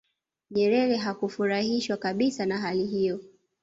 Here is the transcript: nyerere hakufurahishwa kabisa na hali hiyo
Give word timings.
nyerere 0.51 0.95
hakufurahishwa 0.97 1.97
kabisa 1.97 2.45
na 2.45 2.57
hali 2.57 2.85
hiyo 2.85 3.19